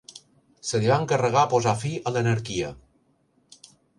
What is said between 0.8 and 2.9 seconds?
li va encarregar posar fi a l'anarquia.